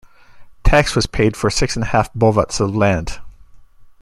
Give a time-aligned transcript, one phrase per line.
[0.63, 3.19] Tax was paid for six and a half bovats of land.